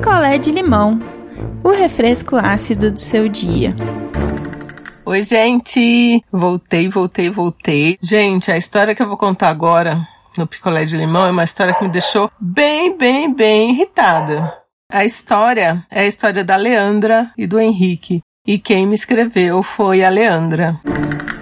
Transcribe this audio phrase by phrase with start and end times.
[0.00, 0.98] picolé de limão,
[1.62, 3.76] o refresco ácido do seu dia.
[5.04, 6.24] Oi, gente!
[6.32, 7.98] Voltei, voltei, voltei.
[8.00, 10.00] Gente, a história que eu vou contar agora
[10.38, 14.50] no picolé de limão é uma história que me deixou bem, bem, bem irritada.
[14.90, 18.22] A história é a história da Leandra e do Henrique.
[18.46, 20.80] E quem me escreveu foi a Leandra.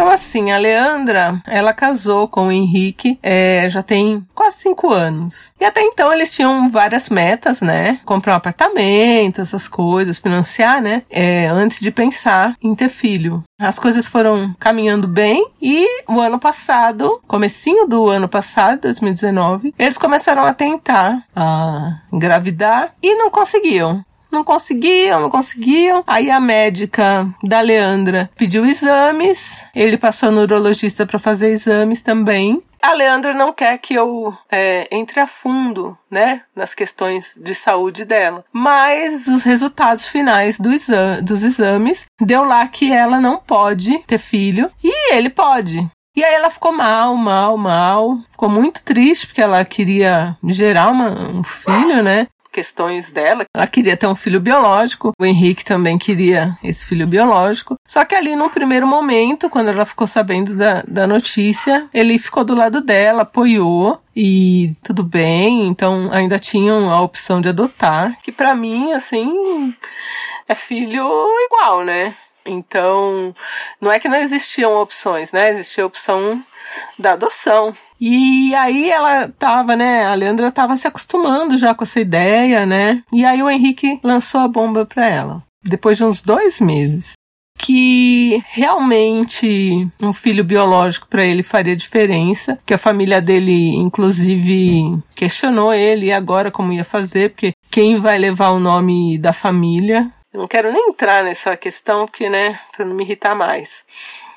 [0.00, 5.52] Então, assim, a Leandra, ela casou com o Henrique é, já tem quase cinco anos.
[5.60, 8.00] E até então eles tinham várias metas, né?
[8.06, 11.02] Comprar um apartamento, essas coisas, financiar, né?
[11.10, 13.44] É, antes de pensar em ter filho.
[13.60, 19.98] As coisas foram caminhando bem e o ano passado, comecinho do ano passado, 2019, eles
[19.98, 24.02] começaram a tentar a engravidar e não conseguiam.
[24.30, 26.04] Não conseguiam, não conseguiam.
[26.06, 29.64] Aí a médica da Leandra pediu exames.
[29.74, 32.62] Ele passou no urologista para fazer exames também.
[32.82, 38.06] A Leandra não quer que eu é, entre a fundo, né, nas questões de saúde
[38.06, 38.42] dela.
[38.50, 44.18] Mas os resultados finais do exa dos exames deu lá que ela não pode ter
[44.18, 45.86] filho e ele pode.
[46.16, 48.18] E aí ela ficou mal, mal, mal.
[48.30, 52.26] Ficou muito triste porque ela queria gerar uma, um filho, né?
[52.50, 53.44] Questões dela.
[53.54, 57.76] Ela queria ter um filho biológico, o Henrique também queria esse filho biológico.
[57.86, 62.44] Só que ali, num primeiro momento, quando ela ficou sabendo da, da notícia, ele ficou
[62.44, 65.66] do lado dela, apoiou e tudo bem.
[65.66, 69.74] Então, ainda tinham a opção de adotar, que para mim, assim,
[70.48, 72.16] é filho igual, né?
[72.44, 73.34] Então,
[73.80, 75.50] não é que não existiam opções, né?
[75.52, 76.42] Existia a opção
[76.98, 77.74] da adoção.
[78.00, 80.06] E aí ela tava, né?
[80.06, 83.02] A Leandra tava se acostumando já com essa ideia, né?
[83.12, 85.42] E aí o Henrique lançou a bomba pra ela.
[85.62, 87.12] Depois de uns dois meses.
[87.58, 92.58] Que realmente um filho biológico para ele faria diferença.
[92.64, 98.16] Que a família dele, inclusive, questionou ele e agora como ia fazer, porque quem vai
[98.16, 100.10] levar o nome da família.
[100.32, 103.68] Eu não quero nem entrar nessa questão, porque, né, pra não me irritar mais.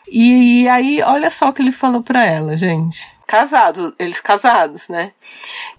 [0.07, 5.11] E aí, olha só o que ele falou para ela, gente casados, eles casados, né?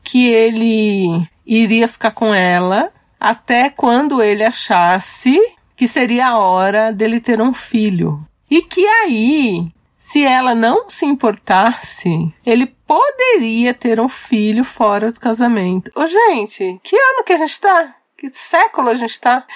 [0.03, 5.41] Que ele iria ficar com ela até quando ele achasse
[5.77, 8.27] que seria a hora dele ter um filho.
[8.51, 15.21] E que aí, se ela não se importasse, ele poderia ter um filho fora do
[15.21, 15.93] casamento.
[15.95, 17.95] Ô, gente, que ano que a gente tá?
[18.19, 19.47] Que século a gente tá?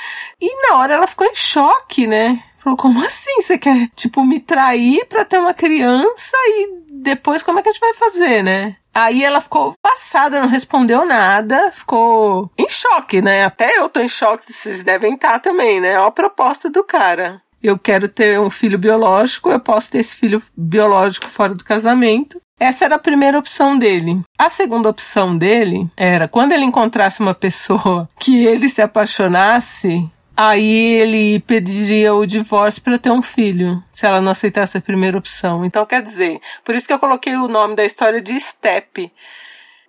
[0.41, 2.45] E na hora ela ficou em choque, né?
[2.59, 3.41] Falou, como assim?
[3.41, 7.73] Você quer, tipo, me trair pra ter uma criança e depois como é que a
[7.73, 8.77] gente vai fazer, né?
[8.93, 13.45] Aí ela ficou passada, não respondeu nada, ficou em choque, né?
[13.45, 15.97] Até eu tô em choque, vocês devem estar também, né?
[15.99, 17.41] Olha a proposta do cara.
[17.63, 22.41] Eu quero ter um filho biológico, eu posso ter esse filho biológico fora do casamento.
[22.59, 24.21] Essa era a primeira opção dele.
[24.37, 30.11] A segunda opção dele era quando ele encontrasse uma pessoa que ele se apaixonasse,
[30.41, 35.19] Aí ele pediria o divórcio para ter um filho, se ela não aceitasse a primeira
[35.19, 35.65] opção.
[35.65, 39.13] Então, quer dizer, por isso que eu coloquei o nome da história de Step.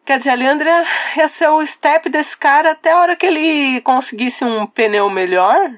[0.04, 3.80] Quer dizer, a Leandra ia ser o step desse cara até a hora que ele
[3.82, 5.70] conseguisse um pneu melhor?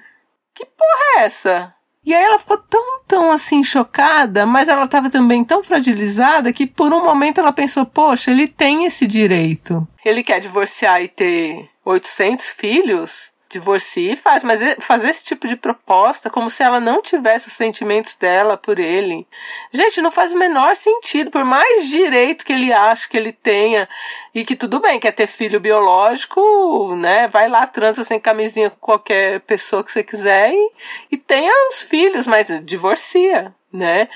[0.55, 1.73] Que porra é essa?
[2.05, 6.65] E aí ela ficou tão, tão assim chocada, mas ela estava também tão fragilizada que
[6.65, 9.85] por um momento ela pensou: poxa, ele tem esse direito.
[10.05, 13.31] Ele quer divorciar e ter 800 filhos?
[13.51, 17.53] Divorcie e faz, mas fazer esse tipo de proposta como se ela não tivesse os
[17.53, 19.27] sentimentos dela por ele.
[19.71, 23.87] Gente, não faz o menor sentido, por mais direito que ele acha que ele tenha
[24.33, 27.27] e que tudo bem, quer ter filho biológico, né?
[27.27, 30.71] Vai lá, transa sem camisinha com qualquer pessoa que você quiser e,
[31.11, 34.09] e tenha os filhos, mas divorcia né?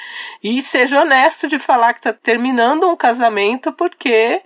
[0.44, 4.42] E seja honesto de falar que está terminando um casamento porque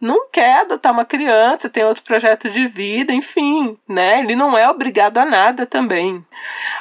[0.00, 4.20] não quer adotar uma criança, tem outro projeto de vida, enfim, né?
[4.20, 6.24] Ele não é obrigado a nada também.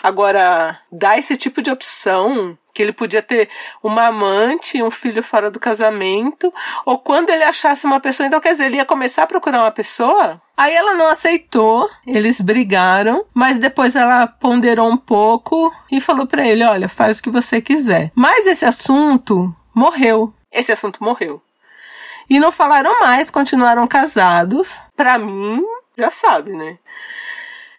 [0.04, 3.48] Agora, dar esse tipo de opção que ele podia ter
[3.82, 6.54] uma amante, um filho fora do casamento,
[6.86, 9.72] ou quando ele achasse uma pessoa, então quer dizer, ele ia começar a procurar uma
[9.72, 10.42] pessoa?
[10.58, 16.46] Aí ela não aceitou, eles brigaram, mas depois ela ponderou um pouco e falou para
[16.46, 18.12] ele: "Olha, faz o que você quiser".
[18.14, 20.34] Mas esse assunto morreu.
[20.52, 21.42] Esse assunto morreu.
[22.30, 24.82] E não falaram mais, continuaram casados.
[24.96, 25.64] Pra mim,
[25.98, 26.78] já sabe, né?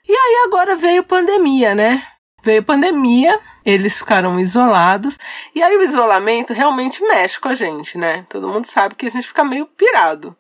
[0.09, 2.03] E aí agora veio pandemia, né?
[2.43, 5.19] Veio pandemia, eles ficaram isolados.
[5.53, 8.25] E aí o isolamento realmente mexe com a gente, né?
[8.29, 10.37] Todo mundo sabe que a gente fica meio pirado.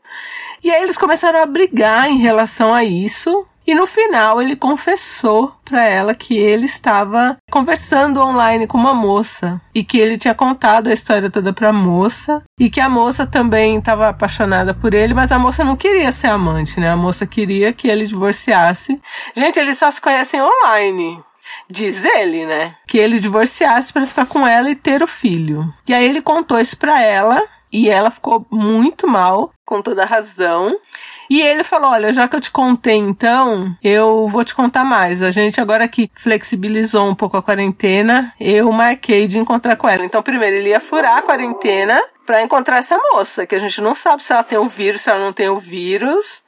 [0.63, 3.45] E aí eles começaram a brigar em relação a isso.
[3.67, 9.61] E no final ele confessou para ela que ele estava conversando online com uma moça
[9.75, 13.27] e que ele tinha contado a história toda para a moça e que a moça
[13.27, 16.91] também estava apaixonada por ele, mas a moça não queria ser amante, né?
[16.91, 19.01] A moça queria que ele divorciasse.
[19.35, 21.21] Gente, eles só se conhecem online.
[21.69, 22.77] Diz ele, né?
[22.87, 25.73] Que ele divorciasse para ficar com ela e ter o filho.
[25.89, 27.43] E aí ele contou isso para ela
[27.73, 30.79] e ela ficou muito mal, com toda razão.
[31.29, 35.23] E ele falou: Olha, já que eu te contei então, eu vou te contar mais.
[35.23, 40.05] A gente agora que flexibilizou um pouco a quarentena, eu marquei de encontrar com ela.
[40.05, 43.95] Então, primeiro, ele ia furar a quarentena para encontrar essa moça, que a gente não
[43.95, 46.43] sabe se ela tem o vírus, se ela não tem o vírus,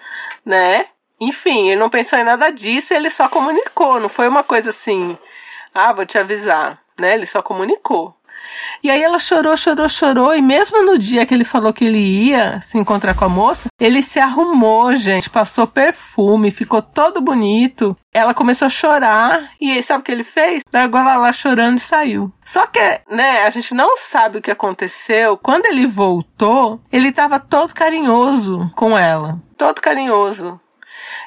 [0.45, 0.87] né?
[1.21, 5.17] Enfim, ele não pensou em nada disso, ele só comunicou, não foi uma coisa assim,
[5.75, 7.15] ah, vou te avisar, né?
[7.15, 8.18] Ele só comunicou.
[8.83, 10.35] E aí ela chorou, chorou, chorou.
[10.35, 13.69] E mesmo no dia que ele falou que ele ia se encontrar com a moça,
[13.81, 15.31] ele se arrumou, gente.
[15.31, 17.97] Passou perfume, ficou todo bonito.
[18.13, 20.63] Ela começou a chorar e aí, sabe o que ele fez?
[20.73, 22.33] Largou ela lá chorando e saiu.
[22.45, 22.81] Só que,
[23.11, 25.37] né, a gente não sabe o que aconteceu.
[25.37, 29.39] Quando ele voltou, ele tava todo carinhoso com ela.
[29.57, 30.61] Todo carinhoso.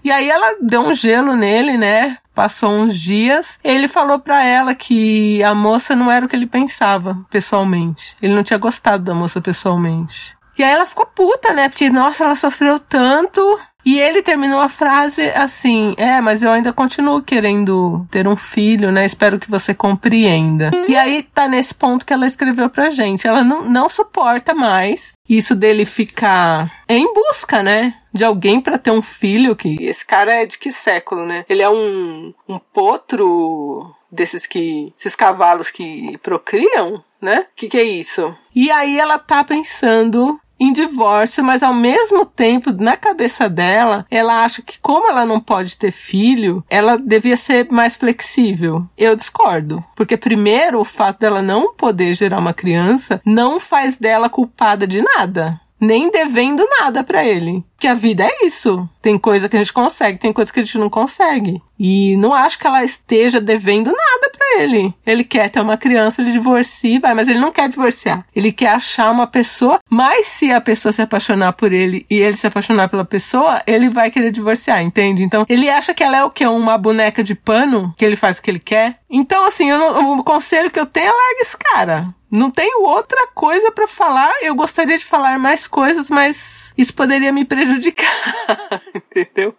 [0.03, 2.17] E aí ela deu um gelo nele, né?
[2.33, 6.47] Passou uns dias, ele falou para ela que a moça não era o que ele
[6.47, 8.15] pensava pessoalmente.
[8.21, 10.35] Ele não tinha gostado da moça pessoalmente.
[10.57, 11.69] E aí ela ficou puta, né?
[11.69, 13.41] Porque, nossa, ela sofreu tanto.
[13.83, 18.91] E ele terminou a frase assim: É, mas eu ainda continuo querendo ter um filho,
[18.91, 19.05] né?
[19.05, 20.71] Espero que você compreenda.
[20.87, 23.27] E aí tá nesse ponto que ela escreveu pra gente.
[23.27, 27.95] Ela não, não suporta mais isso dele ficar em busca, né?
[28.13, 29.55] De alguém para ter um filho.
[29.55, 31.45] Que esse cara é de que século, né?
[31.47, 34.93] Ele é um, um potro desses que.
[34.99, 37.47] esses cavalos que procriam, né?
[37.51, 38.35] O que, que é isso?
[38.55, 44.43] E aí ela tá pensando em divórcio, mas ao mesmo tempo, na cabeça dela, ela
[44.43, 48.85] acha que como ela não pode ter filho, ela devia ser mais flexível.
[48.95, 54.29] Eu discordo, porque primeiro o fato dela não poder gerar uma criança não faz dela
[54.29, 57.65] culpada de nada nem devendo nada para ele.
[57.73, 58.87] Porque a vida é isso.
[59.01, 61.59] Tem coisa que a gente consegue, tem coisa que a gente não consegue.
[61.79, 64.93] E não acho que ela esteja devendo nada para ele.
[65.03, 68.23] Ele quer ter uma criança, ele divorcia, vai, mas ele não quer divorciar.
[68.35, 72.37] Ele quer achar uma pessoa, mas se a pessoa se apaixonar por ele e ele
[72.37, 75.23] se apaixonar pela pessoa, ele vai querer divorciar, entende?
[75.23, 76.45] Então, ele acha que ela é o quê?
[76.45, 78.99] Uma boneca de pano, que ele faz o que ele quer.
[79.09, 82.13] Então, assim, não, o conselho que eu tenho é larga esse cara.
[82.31, 84.31] Não tenho outra coisa para falar.
[84.41, 89.53] Eu gostaria de falar mais coisas, mas isso poderia me prejudicar, entendeu?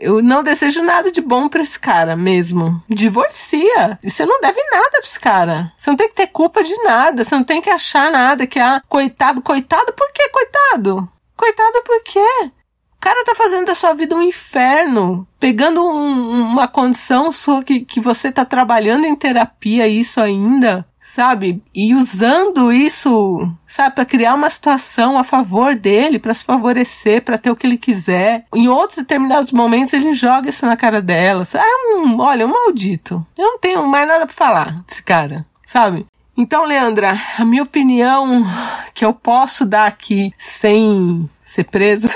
[0.00, 2.80] Eu não desejo nada de bom pra esse cara mesmo.
[2.88, 3.98] Divorcia.
[4.02, 5.72] Você não deve nada pra esse cara.
[5.76, 7.24] Você não tem que ter culpa de nada.
[7.24, 11.08] Você não tem que achar nada que, ah, coitado, coitado, por que coitado?
[11.36, 12.50] Coitado por quê?
[12.96, 15.26] O cara tá fazendo da sua vida um inferno.
[15.40, 21.62] Pegando um, uma condição sua que, que você tá trabalhando em terapia, isso ainda sabe?
[21.74, 27.38] E usando isso, sabe, para criar uma situação a favor dele, para se favorecer, para
[27.38, 28.44] ter o que ele quiser.
[28.54, 31.46] Em outros determinados momentos ele joga isso na cara dela.
[31.54, 33.26] É um, olha, um maldito.
[33.36, 36.06] Eu não tenho mais nada para falar desse cara, sabe?
[36.36, 38.46] Então, Leandra, a minha opinião
[38.94, 42.08] que eu posso dar aqui sem ser preso.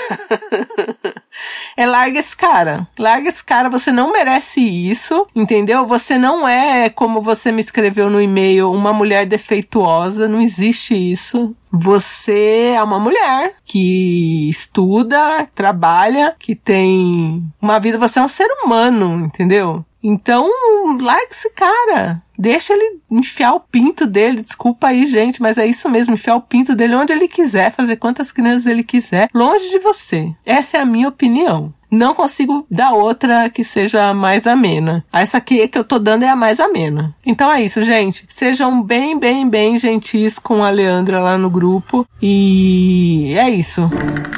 [1.77, 2.87] é larga esse cara.
[2.99, 5.87] Larga esse cara, você não merece isso, entendeu?
[5.87, 11.57] Você não é, como você me escreveu no e-mail, uma mulher defeituosa, não existe isso.
[11.73, 18.49] Você é uma mulher que estuda, trabalha, que tem uma vida, você é um ser
[18.63, 19.83] humano, entendeu?
[20.03, 20.51] Então,
[21.01, 22.23] larga esse cara.
[22.39, 24.43] Deixa ele enfiar o pinto dele.
[24.43, 26.15] Desculpa aí, gente, mas é isso mesmo.
[26.15, 30.35] Enfiar o pinto dele onde ele quiser, fazer quantas crianças ele quiser, longe de você.
[30.45, 31.73] Essa é a minha opinião.
[31.91, 35.05] Não consigo dar outra que seja mais amena.
[35.13, 37.15] Essa aqui que eu tô dando é a mais amena.
[37.25, 38.25] Então é isso, gente.
[38.31, 42.07] Sejam bem, bem, bem gentis com a Leandra lá no grupo.
[42.21, 43.91] E é isso.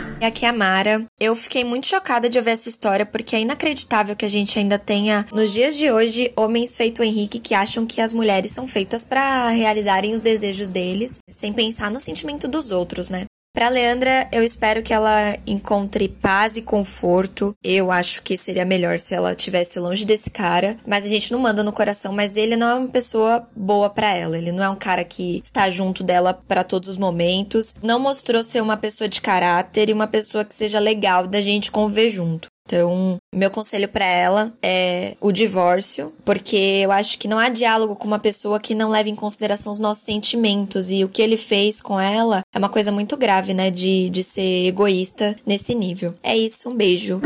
[0.03, 1.05] E aqui é a Mara.
[1.19, 4.79] Eu fiquei muito chocada de ouvir essa história porque é inacreditável que a gente ainda
[4.79, 9.05] tenha, nos dias de hoje, homens feito Henrique que acham que as mulheres são feitas
[9.05, 13.25] para realizarem os desejos deles, sem pensar no sentimento dos outros, né?
[13.55, 17.55] Para Leandra, eu espero que ela encontre paz e conforto.
[17.63, 21.39] Eu acho que seria melhor se ela estivesse longe desse cara, mas a gente não
[21.39, 24.37] manda no coração, mas ele não é uma pessoa boa para ela.
[24.37, 27.77] Ele não é um cara que está junto dela para todos os momentos.
[27.81, 31.71] Não mostrou ser uma pessoa de caráter e uma pessoa que seja legal da gente
[31.71, 32.49] conviver junto.
[32.67, 37.95] Então, meu conselho para ela é o divórcio, porque eu acho que não há diálogo
[37.95, 41.37] com uma pessoa que não leva em consideração os nossos sentimentos e o que ele
[41.37, 46.15] fez com ela é uma coisa muito grave, né, de, de ser egoísta nesse nível.
[46.23, 47.21] É isso, um beijo.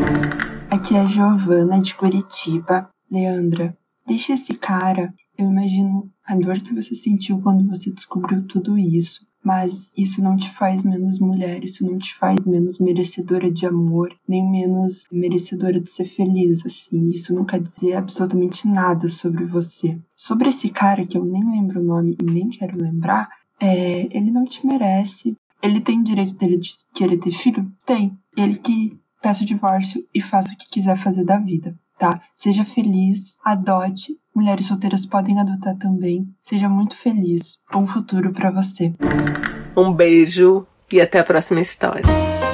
[0.69, 2.89] Aqui é a Giovana de Curitiba.
[3.09, 5.13] Leandra, deixa esse cara.
[5.37, 9.21] Eu imagino a dor que você sentiu quando você descobriu tudo isso.
[9.43, 14.13] Mas isso não te faz menos mulher, isso não te faz menos merecedora de amor,
[14.27, 17.07] nem menos merecedora de ser feliz, assim.
[17.07, 19.97] Isso não quer dizer absolutamente nada sobre você.
[20.15, 23.29] Sobre esse cara, que eu nem lembro o nome e nem quero lembrar,
[23.59, 25.35] é, ele não te merece.
[25.61, 27.69] Ele tem direito dele de querer ter filho?
[27.85, 28.17] Tem.
[28.37, 32.19] Ele que peça o divórcio e faça o que quiser fazer da vida, tá?
[32.35, 34.17] Seja feliz, adote.
[34.39, 36.25] Mulheres solteiras podem adotar também.
[36.41, 37.57] Seja muito feliz.
[37.73, 38.93] Bom futuro para você.
[39.75, 42.05] Um beijo e até a próxima história.